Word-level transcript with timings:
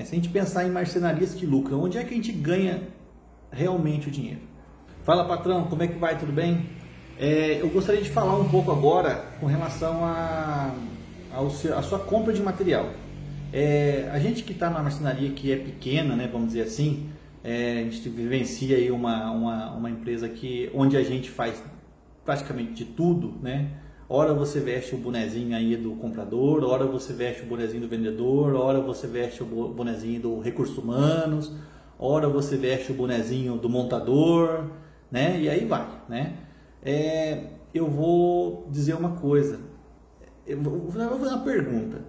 Né? 0.00 0.06
Se 0.06 0.12
a 0.12 0.16
gente 0.16 0.30
pensar 0.30 0.66
em 0.66 0.70
marcenarias 0.70 1.34
que 1.34 1.44
lucram, 1.44 1.82
onde 1.82 1.98
é 1.98 2.04
que 2.04 2.14
a 2.14 2.16
gente 2.16 2.32
ganha 2.32 2.82
realmente 3.52 4.08
o 4.08 4.10
dinheiro? 4.10 4.40
Fala 5.04 5.24
patrão, 5.24 5.64
como 5.64 5.82
é 5.82 5.88
que 5.88 5.98
vai? 5.98 6.18
Tudo 6.18 6.32
bem? 6.32 6.66
É, 7.18 7.60
eu 7.60 7.68
gostaria 7.68 8.00
de 8.00 8.08
falar 8.08 8.38
um 8.38 8.48
pouco 8.48 8.72
agora 8.72 9.26
com 9.38 9.46
relação 9.46 10.02
a, 10.02 10.74
seu, 11.50 11.76
a 11.76 11.82
sua 11.82 11.98
compra 11.98 12.32
de 12.32 12.42
material. 12.42 12.88
É, 13.52 14.08
a 14.10 14.18
gente 14.18 14.42
que 14.42 14.52
está 14.52 14.70
na 14.70 14.82
marcenaria 14.82 15.30
que 15.32 15.52
é 15.52 15.56
pequena, 15.56 16.16
né, 16.16 16.28
vamos 16.32 16.48
dizer 16.48 16.62
assim, 16.62 17.10
é, 17.44 17.80
a 17.80 17.82
gente 17.82 18.08
vivencia 18.08 18.76
aí 18.76 18.90
uma, 18.90 19.30
uma, 19.30 19.72
uma 19.72 19.90
empresa 19.90 20.28
que, 20.28 20.70
onde 20.74 20.96
a 20.96 21.02
gente 21.02 21.28
faz 21.28 21.62
praticamente 22.24 22.72
de 22.72 22.84
tudo, 22.86 23.34
né? 23.42 23.70
Ora 24.12 24.34
você 24.34 24.58
veste 24.58 24.92
o 24.92 24.98
bonezinho 24.98 25.56
aí 25.56 25.76
do 25.76 25.92
comprador, 25.92 26.64
ora 26.64 26.84
você 26.84 27.12
veste 27.12 27.44
o 27.44 27.46
bonezinho 27.46 27.82
do 27.82 27.88
vendedor, 27.88 28.56
ora 28.56 28.80
você 28.80 29.06
veste 29.06 29.40
o 29.40 29.46
bonezinho 29.46 30.20
do 30.20 30.40
recursos 30.40 30.76
humanos, 30.76 31.54
ora 31.96 32.28
você 32.28 32.56
veste 32.56 32.90
o 32.90 32.94
bonezinho 32.96 33.54
do 33.54 33.68
montador, 33.68 34.64
né? 35.12 35.40
E 35.40 35.48
aí 35.48 35.64
vai, 35.64 35.86
né? 36.08 36.38
É, 36.82 37.50
eu 37.72 37.86
vou 37.86 38.66
dizer 38.68 38.94
uma 38.94 39.10
coisa, 39.10 39.60
eu 40.44 40.60
vou 40.60 40.90
fazer 40.90 41.32
uma 41.32 41.44
pergunta. 41.44 42.04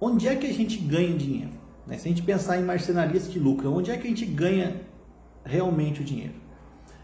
Onde 0.00 0.28
é 0.28 0.36
que 0.36 0.46
a 0.46 0.52
gente 0.52 0.78
ganha 0.78 1.12
dinheiro? 1.18 1.50
Né? 1.88 1.98
Se 1.98 2.06
a 2.06 2.08
gente 2.08 2.22
pensar 2.22 2.60
em 2.60 2.62
marcenarias 2.62 3.26
que 3.26 3.40
lucram, 3.40 3.74
onde 3.74 3.90
é 3.90 3.96
que 3.96 4.06
a 4.06 4.10
gente 4.10 4.24
ganha 4.24 4.80
realmente 5.44 6.02
o 6.02 6.04
dinheiro? 6.04 6.34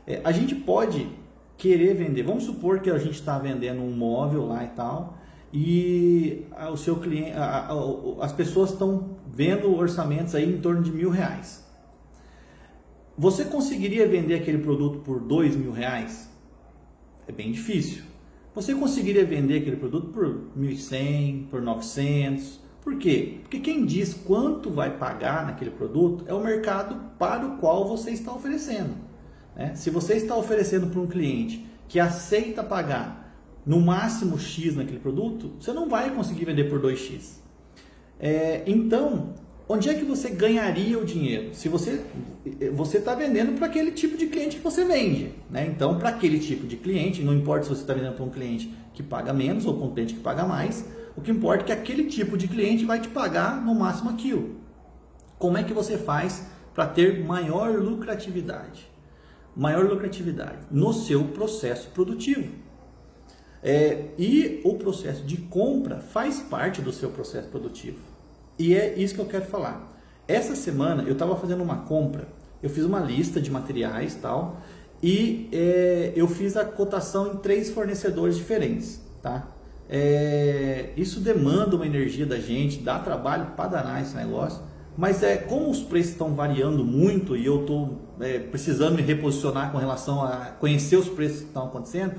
É, 0.06 0.20
a 0.22 0.30
gente 0.30 0.54
pode 0.54 1.08
querer 1.58 1.94
vender. 1.94 2.22
Vamos 2.22 2.44
supor 2.44 2.80
que 2.80 2.88
a 2.88 2.96
gente 2.96 3.14
está 3.14 3.38
vendendo 3.38 3.82
um 3.82 3.90
móvel 3.90 4.46
lá 4.46 4.64
e 4.64 4.68
tal, 4.68 5.18
e 5.52 6.46
o 6.70 6.76
seu 6.76 6.96
cliente, 6.96 7.32
a, 7.32 7.68
a, 7.68 8.24
as 8.24 8.32
pessoas 8.32 8.70
estão 8.70 9.18
vendo 9.26 9.74
orçamentos 9.74 10.34
aí 10.34 10.48
em 10.48 10.60
torno 10.60 10.82
de 10.82 10.92
mil 10.92 11.10
reais. 11.10 11.66
Você 13.16 13.44
conseguiria 13.44 14.06
vender 14.06 14.36
aquele 14.36 14.58
produto 14.58 15.00
por 15.00 15.20
dois 15.20 15.56
mil 15.56 15.72
reais? 15.72 16.30
É 17.26 17.32
bem 17.32 17.50
difícil. 17.50 18.04
Você 18.54 18.74
conseguiria 18.74 19.24
vender 19.24 19.58
aquele 19.58 19.76
produto 19.76 20.08
por 20.08 20.50
1.100, 20.58 21.48
por 21.48 21.60
900? 21.62 22.60
Por 22.82 22.96
quê? 22.96 23.38
Porque 23.42 23.60
quem 23.60 23.84
diz 23.84 24.14
quanto 24.14 24.70
vai 24.70 24.96
pagar 24.96 25.46
naquele 25.46 25.70
produto 25.70 26.24
é 26.26 26.34
o 26.34 26.42
mercado 26.42 26.96
para 27.18 27.46
o 27.46 27.58
qual 27.58 27.86
você 27.86 28.10
está 28.10 28.32
oferecendo. 28.32 28.94
Né? 29.58 29.74
Se 29.74 29.90
você 29.90 30.14
está 30.14 30.36
oferecendo 30.36 30.86
para 30.86 31.00
um 31.00 31.06
cliente 31.08 31.66
que 31.88 31.98
aceita 31.98 32.62
pagar 32.62 33.34
no 33.66 33.80
máximo 33.80 34.38
X 34.38 34.76
naquele 34.76 35.00
produto, 35.00 35.52
você 35.58 35.72
não 35.72 35.88
vai 35.88 36.14
conseguir 36.14 36.44
vender 36.44 36.64
por 36.70 36.80
2X. 36.80 37.38
É, 38.20 38.62
então, 38.66 39.34
onde 39.68 39.90
é 39.90 39.94
que 39.94 40.04
você 40.04 40.30
ganharia 40.30 40.98
o 40.98 41.04
dinheiro? 41.04 41.54
Se 41.54 41.68
você 41.68 42.02
você 42.72 42.98
está 42.98 43.14
vendendo 43.14 43.56
para 43.56 43.66
aquele 43.66 43.92
tipo 43.92 44.16
de 44.16 44.26
cliente 44.26 44.56
que 44.56 44.62
você 44.62 44.84
vende, 44.84 45.34
né? 45.50 45.66
Então, 45.66 45.98
para 45.98 46.08
aquele 46.08 46.38
tipo 46.38 46.66
de 46.66 46.76
cliente, 46.76 47.22
não 47.22 47.34
importa 47.34 47.64
se 47.64 47.68
você 47.68 47.82
está 47.82 47.92
vendendo 47.92 48.14
para 48.14 48.24
um 48.24 48.30
cliente 48.30 48.72
que 48.94 49.02
paga 49.02 49.32
menos 49.32 49.66
ou 49.66 49.74
para 49.74 49.84
um 49.84 49.92
cliente 49.92 50.14
que 50.14 50.20
paga 50.20 50.44
mais, 50.44 50.84
o 51.14 51.20
que 51.20 51.30
importa 51.30 51.62
é 51.62 51.66
que 51.66 51.72
aquele 51.72 52.04
tipo 52.04 52.38
de 52.38 52.48
cliente 52.48 52.84
vai 52.84 53.00
te 53.00 53.08
pagar 53.08 53.64
no 53.64 53.74
máximo 53.74 54.10
aquilo. 54.10 54.56
Como 55.38 55.58
é 55.58 55.62
que 55.62 55.74
você 55.74 55.98
faz 55.98 56.46
para 56.74 56.86
ter 56.86 57.24
maior 57.24 57.78
lucratividade? 57.78 58.88
Maior 59.58 59.84
lucratividade 59.84 60.58
no 60.70 60.92
seu 60.92 61.24
processo 61.24 61.88
produtivo. 61.90 62.52
É, 63.60 64.10
e 64.16 64.60
o 64.64 64.76
processo 64.76 65.24
de 65.24 65.36
compra 65.36 65.98
faz 65.98 66.40
parte 66.40 66.80
do 66.80 66.92
seu 66.92 67.10
processo 67.10 67.48
produtivo. 67.48 67.98
E 68.56 68.74
é 68.74 68.96
isso 68.96 69.14
que 69.14 69.20
eu 69.20 69.26
quero 69.26 69.46
falar. 69.46 70.00
Essa 70.28 70.54
semana 70.54 71.02
eu 71.02 71.14
estava 71.14 71.36
fazendo 71.36 71.62
uma 71.62 71.78
compra, 71.78 72.28
eu 72.62 72.70
fiz 72.70 72.84
uma 72.84 73.00
lista 73.00 73.40
de 73.40 73.50
materiais 73.50 74.14
tal, 74.14 74.60
e 75.02 75.48
é, 75.52 76.12
eu 76.14 76.28
fiz 76.28 76.56
a 76.56 76.64
cotação 76.64 77.34
em 77.34 77.36
três 77.38 77.70
fornecedores 77.70 78.36
diferentes. 78.36 79.00
Tá? 79.20 79.48
É, 79.88 80.90
isso 80.96 81.18
demanda 81.18 81.74
uma 81.74 81.86
energia 81.86 82.26
da 82.26 82.38
gente, 82.38 82.78
dá 82.78 83.00
trabalho 83.00 83.52
para 83.56 83.70
danar 83.70 84.02
esse 84.02 84.14
negócio. 84.14 84.62
Mas 84.98 85.22
é 85.22 85.36
como 85.36 85.70
os 85.70 85.80
preços 85.80 86.10
estão 86.10 86.34
variando 86.34 86.84
muito 86.84 87.36
e 87.36 87.46
eu 87.46 87.60
estou 87.60 88.00
é, 88.18 88.40
precisando 88.40 88.96
me 88.96 89.02
reposicionar 89.02 89.70
com 89.70 89.78
relação 89.78 90.24
a 90.24 90.46
conhecer 90.58 90.96
os 90.96 91.08
preços 91.08 91.38
que 91.38 91.46
estão 91.46 91.66
acontecendo, 91.66 92.16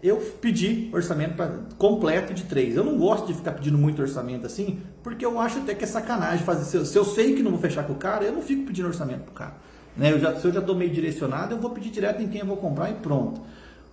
eu 0.00 0.18
pedi 0.40 0.88
orçamento 0.92 1.34
pra, 1.34 1.48
completo 1.76 2.32
de 2.32 2.44
três. 2.44 2.76
Eu 2.76 2.84
não 2.84 2.96
gosto 2.96 3.26
de 3.26 3.34
ficar 3.34 3.50
pedindo 3.50 3.76
muito 3.76 4.00
orçamento 4.00 4.46
assim, 4.46 4.78
porque 5.02 5.26
eu 5.26 5.40
acho 5.40 5.58
até 5.58 5.74
que 5.74 5.82
é 5.82 5.86
sacanagem 5.86 6.44
fazer. 6.44 6.64
Se 6.64 6.76
eu, 6.76 6.86
se 6.86 6.96
eu 6.96 7.04
sei 7.04 7.34
que 7.34 7.42
não 7.42 7.50
vou 7.50 7.58
fechar 7.58 7.84
com 7.84 7.94
o 7.94 7.96
cara, 7.96 8.22
eu 8.22 8.32
não 8.32 8.40
fico 8.40 8.66
pedindo 8.66 8.86
orçamento 8.86 9.22
para 9.22 9.32
o 9.32 9.34
cara. 9.34 9.54
Né? 9.96 10.12
Eu 10.12 10.20
já, 10.20 10.36
se 10.36 10.44
eu 10.44 10.52
já 10.52 10.60
estou 10.60 10.76
meio 10.76 10.92
direcionado, 10.92 11.56
eu 11.56 11.58
vou 11.58 11.70
pedir 11.70 11.90
direto 11.90 12.22
em 12.22 12.28
quem 12.28 12.42
eu 12.42 12.46
vou 12.46 12.56
comprar 12.56 12.88
e 12.88 12.94
pronto. 12.94 13.40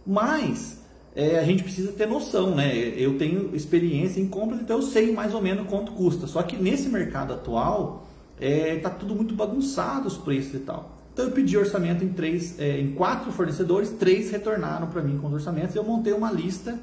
Mas 0.06 0.84
é, 1.16 1.40
a 1.40 1.44
gente 1.44 1.64
precisa 1.64 1.92
ter 1.94 2.08
noção, 2.08 2.54
né? 2.54 2.76
Eu 2.78 3.18
tenho 3.18 3.56
experiência 3.56 4.22
em 4.22 4.28
compras, 4.28 4.62
então 4.62 4.78
eu 4.78 4.84
sei 4.84 5.12
mais 5.12 5.34
ou 5.34 5.42
menos 5.42 5.68
quanto 5.68 5.94
custa. 5.94 6.28
Só 6.28 6.44
que 6.44 6.56
nesse 6.56 6.88
mercado 6.90 7.34
atual, 7.34 8.06
é, 8.40 8.78
tá 8.78 8.90
tudo 8.90 9.16
muito 9.16 9.34
bagunçado 9.34 10.08
os 10.08 10.18
preços 10.18 10.54
e 10.54 10.60
tal. 10.60 10.98
Então 11.14 11.26
eu 11.26 11.32
pedi 11.32 11.58
orçamento 11.58 12.04
em 12.04 12.10
três, 12.10 12.58
é, 12.58 12.80
em 12.80 12.94
quatro 12.94 13.32
fornecedores, 13.32 13.90
três 13.90 14.32
retornaram 14.32 14.88
para 14.88 15.02
mim 15.02 15.18
com 15.18 15.28
os 15.28 15.34
orçamentos. 15.34 15.76
Eu 15.76 15.84
montei 15.84 16.14
uma 16.14 16.32
lista 16.32 16.80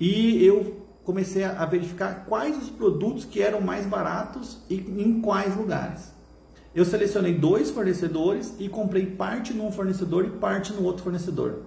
e 0.00 0.44
eu 0.44 0.82
comecei 1.04 1.44
a 1.44 1.64
verificar 1.64 2.26
quais 2.26 2.60
os 2.60 2.68
produtos 2.68 3.24
que 3.24 3.40
eram 3.40 3.60
mais 3.60 3.86
baratos 3.86 4.58
e 4.68 4.74
em 4.74 5.20
quais 5.20 5.56
lugares. 5.56 6.12
Eu 6.74 6.84
selecionei 6.84 7.34
dois 7.34 7.70
fornecedores 7.70 8.54
e 8.58 8.68
comprei 8.68 9.06
parte 9.06 9.54
num 9.54 9.70
fornecedor 9.70 10.26
e 10.26 10.30
parte 10.30 10.72
no 10.72 10.82
outro 10.82 11.02
fornecedor. 11.02 11.62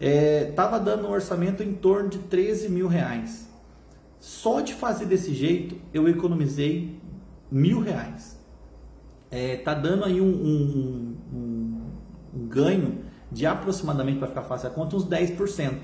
Estava 0.00 0.76
é, 0.76 0.80
dando 0.80 1.06
um 1.06 1.10
orçamento 1.10 1.62
em 1.62 1.74
torno 1.74 2.08
de 2.08 2.18
13 2.18 2.68
mil 2.68 2.88
reais. 2.88 3.46
Só 4.18 4.60
de 4.60 4.74
fazer 4.74 5.04
desse 5.04 5.34
jeito 5.34 5.76
eu 5.92 6.08
economizei 6.08 6.98
mil 7.50 7.80
reais 7.80 8.35
é, 9.30 9.56
tá 9.56 9.74
dando 9.74 10.04
aí 10.04 10.20
um, 10.20 10.24
um, 10.24 11.16
um, 11.32 11.80
um 12.34 12.46
ganho 12.46 12.98
de 13.30 13.44
aproximadamente, 13.46 14.18
para 14.18 14.28
ficar 14.28 14.42
fácil 14.42 14.68
a 14.68 14.70
conta, 14.70 14.96
uns 14.96 15.06
10%. 15.06 15.78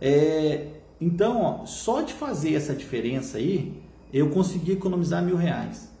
É, 0.00 0.68
então, 1.00 1.42
ó, 1.42 1.66
só 1.66 2.00
de 2.00 2.12
fazer 2.12 2.54
essa 2.54 2.74
diferença 2.74 3.38
aí, 3.38 3.82
eu 4.12 4.30
consegui 4.30 4.72
economizar 4.72 5.22
mil 5.22 5.36
reais. 5.36 5.92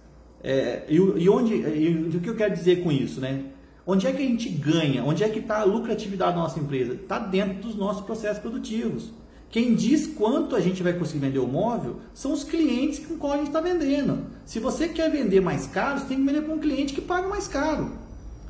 É, 0.42 0.84
e, 0.88 0.96
e, 0.96 1.28
onde, 1.28 1.54
e, 1.54 2.16
o 2.16 2.20
que 2.20 2.30
eu 2.30 2.36
quero 2.36 2.54
dizer 2.54 2.82
com 2.82 2.90
isso, 2.90 3.20
né? 3.20 3.44
Onde 3.86 4.06
é 4.06 4.12
que 4.12 4.22
a 4.22 4.26
gente 4.26 4.48
ganha? 4.48 5.02
Onde 5.04 5.24
é 5.24 5.28
que 5.28 5.38
está 5.38 5.60
a 5.60 5.64
lucratividade 5.64 6.32
da 6.32 6.40
nossa 6.40 6.60
empresa? 6.60 6.92
Está 6.94 7.18
dentro 7.18 7.62
dos 7.62 7.74
nossos 7.74 8.04
processos 8.04 8.38
produtivos. 8.38 9.12
Quem 9.50 9.74
diz 9.74 10.06
quanto 10.06 10.54
a 10.54 10.60
gente 10.60 10.82
vai 10.82 10.92
conseguir 10.92 11.20
vender 11.20 11.38
o 11.38 11.46
móvel 11.46 11.96
são 12.12 12.32
os 12.32 12.44
clientes 12.44 13.04
com 13.06 13.16
qual 13.16 13.32
a 13.32 13.36
gente 13.38 13.46
está 13.46 13.60
vendendo. 13.60 14.26
Se 14.44 14.60
você 14.60 14.88
quer 14.88 15.10
vender 15.10 15.40
mais 15.40 15.66
caro, 15.66 15.98
você 15.98 16.06
tem 16.06 16.18
que 16.18 16.24
vender 16.24 16.42
para 16.42 16.54
um 16.54 16.58
cliente 16.58 16.92
que 16.92 17.00
paga 17.00 17.26
mais 17.28 17.48
caro. 17.48 17.92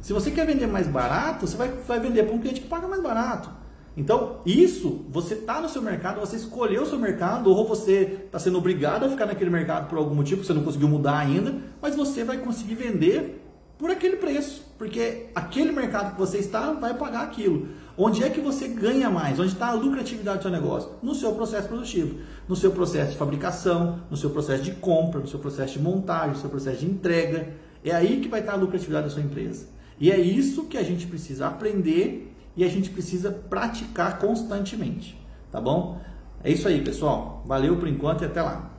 Se 0.02 0.12
você 0.12 0.30
quer 0.30 0.46
vender 0.46 0.66
mais 0.66 0.88
barato, 0.88 1.46
você 1.46 1.56
vai, 1.56 1.68
vai 1.68 2.00
vender 2.00 2.24
para 2.24 2.34
um 2.34 2.40
cliente 2.40 2.60
que 2.60 2.66
paga 2.66 2.88
mais 2.88 3.00
barato. 3.00 3.48
Então, 3.96 4.36
isso, 4.46 5.04
você 5.10 5.34
está 5.34 5.60
no 5.60 5.68
seu 5.68 5.82
mercado, 5.82 6.20
você 6.20 6.36
escolheu 6.36 6.82
o 6.82 6.86
seu 6.86 6.98
mercado, 6.98 7.50
ou 7.50 7.66
você 7.66 8.20
está 8.26 8.38
sendo 8.38 8.58
obrigado 8.58 9.04
a 9.04 9.08
ficar 9.08 9.26
naquele 9.26 9.50
mercado 9.50 9.88
por 9.88 9.98
algum 9.98 10.14
motivo 10.14 10.40
que 10.40 10.46
você 10.46 10.52
não 10.52 10.62
conseguiu 10.62 10.88
mudar 10.88 11.18
ainda, 11.18 11.56
mas 11.82 11.96
você 11.96 12.22
vai 12.22 12.38
conseguir 12.38 12.76
vender 12.76 13.44
por 13.78 13.90
aquele 13.90 14.16
preço, 14.16 14.64
porque 14.76 15.26
aquele 15.34 15.70
mercado 15.70 16.14
que 16.14 16.18
você 16.18 16.38
está 16.38 16.72
vai 16.72 16.94
pagar 16.94 17.22
aquilo. 17.22 17.68
Onde 17.96 18.22
é 18.22 18.30
que 18.30 18.40
você 18.40 18.68
ganha 18.68 19.08
mais? 19.08 19.38
Onde 19.38 19.52
está 19.52 19.68
a 19.68 19.72
lucratividade 19.72 20.38
do 20.38 20.42
seu 20.42 20.50
negócio? 20.50 20.90
No 21.02 21.14
seu 21.14 21.32
processo 21.32 21.68
produtivo, 21.68 22.18
no 22.48 22.56
seu 22.56 22.72
processo 22.72 23.12
de 23.12 23.16
fabricação, 23.16 24.00
no 24.10 24.16
seu 24.16 24.30
processo 24.30 24.62
de 24.62 24.72
compra, 24.72 25.20
no 25.20 25.28
seu 25.28 25.38
processo 25.38 25.74
de 25.74 25.80
montagem, 25.80 26.30
no 26.30 26.36
seu 26.36 26.50
processo 26.50 26.78
de 26.78 26.86
entrega. 26.86 27.54
É 27.84 27.92
aí 27.92 28.20
que 28.20 28.28
vai 28.28 28.40
estar 28.40 28.52
a 28.52 28.56
lucratividade 28.56 29.04
da 29.06 29.10
sua 29.10 29.22
empresa. 29.22 29.66
E 30.00 30.10
é 30.10 30.18
isso 30.18 30.64
que 30.64 30.76
a 30.76 30.82
gente 30.82 31.06
precisa 31.06 31.46
aprender 31.46 32.32
e 32.56 32.64
a 32.64 32.68
gente 32.68 32.90
precisa 32.90 33.30
praticar 33.30 34.18
constantemente, 34.18 35.20
tá 35.50 35.60
bom? 35.60 36.00
É 36.42 36.50
isso 36.50 36.68
aí, 36.68 36.82
pessoal. 36.82 37.42
Valeu 37.46 37.76
por 37.76 37.88
enquanto 37.88 38.22
e 38.22 38.26
até 38.26 38.42
lá. 38.42 38.77